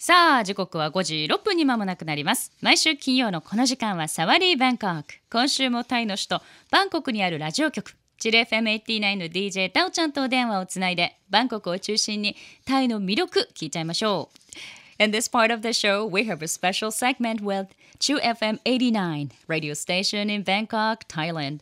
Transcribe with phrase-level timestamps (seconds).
[0.00, 2.52] さあ時刻は5時6分に間もなくなります。
[2.60, 5.14] 毎週金曜のこの時間はサワリーバンコク。
[5.28, 7.96] 今週もタイの首都バンコクにあるラジオ局。
[8.16, 14.30] チル FM89 の DJ タオちゃんとお電話をつないでバンコクを中心にタイの魅力聞いちゃいましょ
[14.98, 15.02] う。
[15.02, 17.66] In this part of the show, we have a special segment with
[17.98, 21.58] Chu FM 89, radio station in Bangkok, Thailand.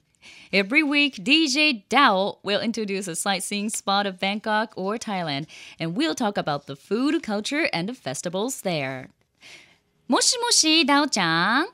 [0.53, 5.47] Every week, DJ Dao will introduce a sightseeing spot of Bangkok or Thailand,
[5.79, 9.11] and we'll talk about the food, culture, and the festivals there.
[10.09, 11.67] もしもし、ダオちゃん。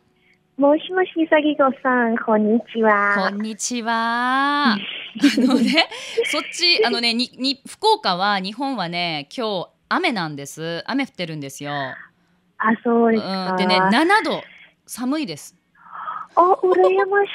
[0.57, 3.31] もしもし、さぎこさん、こんにちは。
[3.31, 4.73] こんにちは。
[4.73, 4.79] あ
[5.39, 5.89] のね、
[6.25, 10.83] そっち、あのね、に、に、福岡は、日本はね、今日雨なんです。
[10.87, 11.73] 雨降ってるんですよ。
[11.73, 11.97] あ、
[12.83, 13.51] そうですか。
[13.51, 14.43] うん、でね、7度、
[14.87, 15.55] 寒いです。
[16.37, 17.29] お、羨まし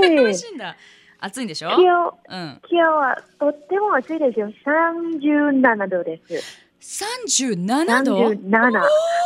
[0.00, 0.10] い。
[0.10, 0.76] 羨ましいんだ。
[1.20, 1.70] 暑いんでしょ？
[1.70, 2.60] 今日、うん。
[2.70, 4.52] 今日はとっても暑いですよ。
[4.64, 6.68] 37度です。
[6.80, 8.80] 37度？37。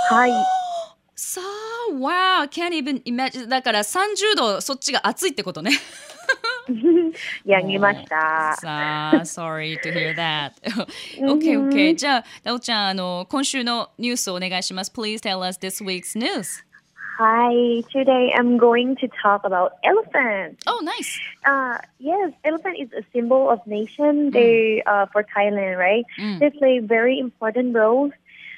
[0.08, 0.30] はい。
[1.14, 3.46] さあ、wow, can't even imagine.
[3.48, 5.72] だから30度、そっちが暑いってことね。
[7.44, 8.56] やりました。
[8.60, 10.52] さあ、sorry to hear that.
[11.20, 11.94] okay, okay.
[11.94, 14.92] じゃあ、ダオちゃん、あの、今週のニュースをお願いします。
[14.94, 16.64] Please tell us this week's news.
[17.18, 20.62] Hi, today I'm going to talk about elephants.
[20.66, 21.20] Oh, nice.
[21.44, 24.30] Uh, yes, elephant is a symbol of nation.
[24.30, 26.04] They uh, for Thailand, right?
[26.18, 26.38] Mm.
[26.40, 28.12] They play very important roles,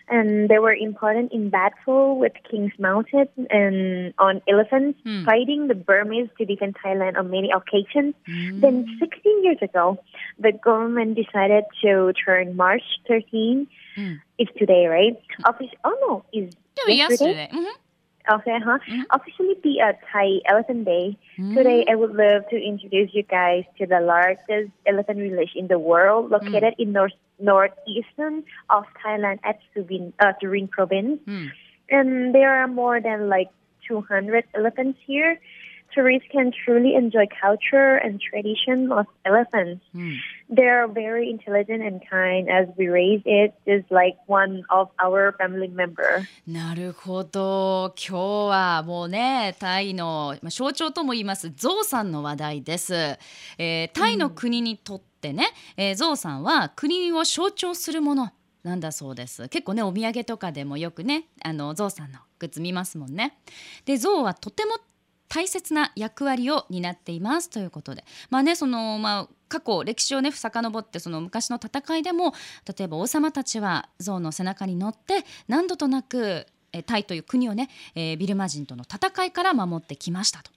[0.09, 5.25] and they were important in battle with King's Mountain and on elephants Mm.
[5.25, 8.15] fighting the Burmese to defend Thailand on many occasions.
[8.27, 9.99] Then, 16 years ago,
[10.39, 13.67] the government decided to turn March 13.
[13.97, 14.21] Mm.
[14.39, 15.21] It's today, right?
[15.45, 16.55] Offic- oh no, is
[16.87, 17.49] Yeah, yesterday.
[17.53, 17.73] Mhm.
[18.31, 18.79] Okay, huh?
[18.89, 19.05] Mhm.
[19.11, 21.17] Officially be a Thai Elephant Day.
[21.53, 25.79] Today, I would love to introduce you guys to the largest elephant village in the
[25.79, 31.21] world, located in north northeastern of Thailand at Surin, uh, Surin province.
[31.27, 31.51] Mm.
[31.91, 33.51] And there are more than like
[33.87, 35.39] 200 elephants here.
[35.93, 39.85] Tourists can truly enjoy culture and tradition of elephants.
[40.51, 45.35] They are very intelligent and kind as we raise it just like one of our
[45.39, 46.03] family member.
[46.47, 47.95] なるほど。
[47.97, 52.95] 今日はもうねタイのまあ象徴とも言いますゾウさんの話題です、
[53.59, 58.31] えータイの国にとってね、えーゾウさんは国を象徴するもの
[58.63, 59.49] なんだそうです。
[59.49, 63.39] 結構ねお土産とかでもよくねあのゾウさんのグッズ見ますもんね。
[63.87, 64.73] でゾウはとても
[65.29, 68.05] 大切な役割を担っていますということで。
[68.31, 72.35] まあねそのまあ過去歴史をね遡ってその昔の戦いでも
[72.77, 80.51] 例えば王様たちは象の背中に乗って何度となくえータイという国をね、えービルマ人との戦いから守ってきましたと。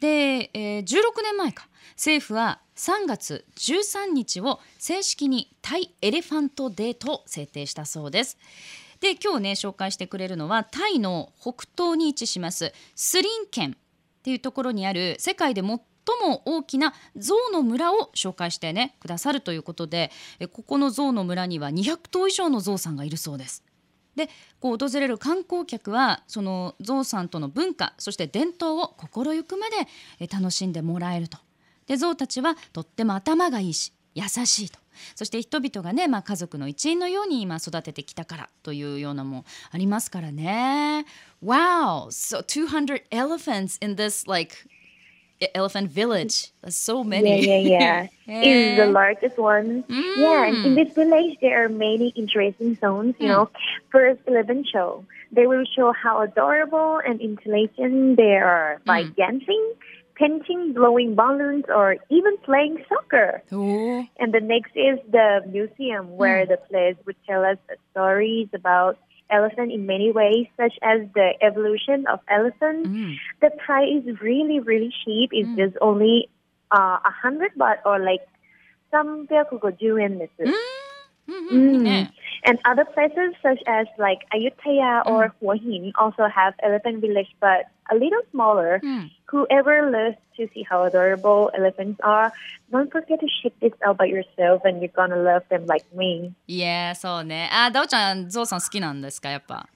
[0.00, 8.36] で、えー16年前か政府は3月13日を正式にタイエレファントデーと制定したそうです。
[8.98, 15.78] で今日ね紹介してくれるのはタイの北東に位置しますスリン県っていうところにある世界で最
[16.20, 20.10] も大きな象の村を紹介してねくださるということで
[20.52, 23.64] ここの象の村には200頭以上の象さんがいるそうです。
[24.16, 24.28] で
[24.60, 31.38] こう訪れる観光客はそのゾウさんとの文化そして伝統を心ゆくまで楽しんでもらえると
[31.86, 34.78] でゾウたちはとっても頭がいいし優しいと
[35.16, 41.04] そして人々がね、まあ、家族の一員のように今育ててきたからというようなもありますからね
[41.42, 42.10] Wow!
[42.10, 44.56] So 200 elephants in this like
[45.54, 48.40] elephant village That's so many Yeah, yeah, yeah.
[48.48, 49.84] It's the largest one.
[50.16, 50.76] Yeah, and in Mm.
[50.80, 53.14] this village, there are many interesting zones.
[53.18, 53.50] You know,
[53.90, 55.04] first, eleven show.
[55.32, 59.16] They will show how adorable and intelligent they are by Mm.
[59.16, 59.64] dancing,
[60.14, 63.42] painting, blowing balloons, or even playing soccer.
[63.52, 67.58] おー And the next is the museum, where the players would tell us
[67.90, 68.96] stories about
[69.36, 72.86] elephant in many ways, such as the evolution of elephant.
[72.86, 73.16] Mm.
[73.40, 75.30] The price is really, really cheap.
[75.32, 75.56] It's mm.
[75.62, 76.28] just only
[76.70, 78.24] uh, a uh, hundred baht or like
[78.90, 80.30] somewhere could go do in this.
[80.40, 80.52] Mm.
[81.28, 81.56] Mm-hmm.
[81.56, 81.86] Mm.
[81.86, 82.06] Yeah.
[82.45, 87.67] And other places such as like Ayutthaya or Hua Hin also have elephant village, but
[87.91, 88.79] a little smaller.
[88.83, 92.33] うん Whoever loves to see how adorable elephants are,
[92.71, 96.33] don't forget to check this out by yourself, and you're gonna love them like me.
[96.47, 99.67] いやそうねあダオちゃんゾウさん好きなんですかやっぱ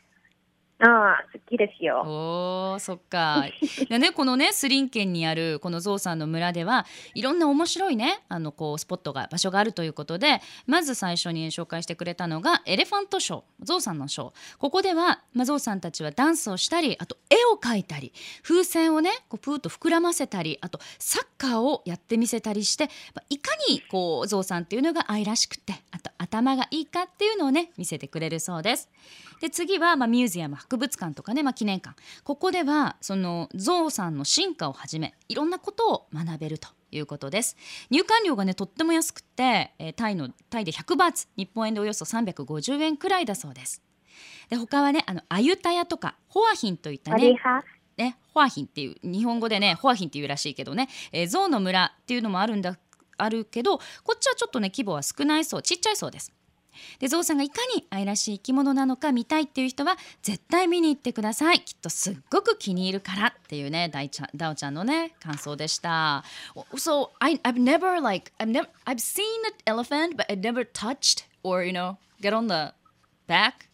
[0.81, 2.03] ああ、好きですよ。
[2.07, 3.45] おーそっか
[3.89, 28.89] でねこのねスリン県にあるこのゾウさんの村ではいろんな面白いねあのこうスポットが場所があるということでまず最初に紹介してくれたのがエレファントショーゾウさんのショーここでは、まあ、ゾウさんたちはダンスをしたりあと絵を描いたり風船をねこうプーッと膨らませたりあとサッカーをやってみせたりして、まあ、いかにこうゾウさんっていうのが愛らしくてあと頭がいいかっていうのをね見せてくれるそうです。
[29.41, 37.57] で次は、まあ、ミュージアム博物館とかね、まあ、記念館ここではそのゾウさんの進化をはじめいろんなことを学べるということです
[37.91, 43.83] 入館料がねとっても安くて、えータイのタイで100バーツ日本円でおよそ350円くらいだそうです
[44.51, 47.37] で他はねあのアユタヤとかホアヒンといったね。
[47.97, 52.79] ね、ホアヒンっていう日本語でねホアヒンっていうらしいけどね、えー、ゾウの村っていうのもあるんだ
[53.17, 53.85] あるけどこ
[54.15, 56.33] っちはちょっとね規模は少ないそうちっちゃいそうです。
[56.99, 66.25] でゾウさんがいかに愛らしい生き物なのか見たいっていう人は絶対見に行ってくださいきっとすっごく気に入るからっていうねダイちゃんダオちゃんのね感想でした。
[66.75, 71.65] So I, I've never like I've never I've seen an elephant but I've never touched or
[71.65, 72.75] you know get on the
[73.27, 73.69] back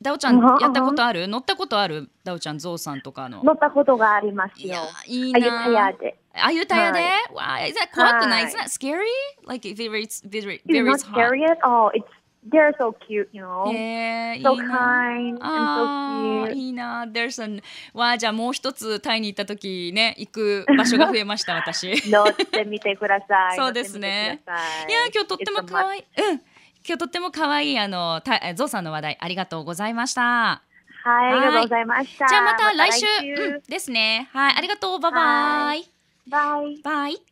[0.00, 3.42] ダオちゃんうんやったことある乗ったことあるダオちゃんゾウさんとかの？
[3.44, 4.82] 乗ったことがありますいやよ。
[5.06, 6.18] いいあゆたやなで。
[6.34, 7.00] あゆたやで、
[7.34, 9.04] は Wow, is that 怖くない、はい Isn't that scary?
[9.46, 11.90] Like very, very, It's very not scary at all.
[11.94, 12.04] It's
[12.48, 13.68] they're so cute, you know.
[13.72, 16.54] えー、い so いな kind あ and so ー cute.
[16.54, 17.62] いいな There's an
[17.94, 21.92] わあじゃあもう一つタイに行った時ね行く場所が増えました私。
[21.92, 23.56] い 乗ってみてください。
[23.56, 24.08] そうですね。
[24.08, 24.92] 乗ってみてください。
[24.92, 26.02] や今日とっても可愛い。
[26.02, 26.40] うん。
[26.84, 30.62] 今日とっても可愛いあのたゾウさんの話題ありがとうございました。
[31.04, 32.28] はい、ありがとうございました。
[32.28, 34.28] じゃあまた来週,、うん、ですね。
[34.32, 34.98] はいありがとう。
[34.98, 35.88] バイバはイ
[36.28, 36.82] バイ。
[36.82, 37.22] バイ。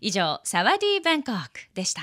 [0.00, 2.02] 以上サワディーバンコクでした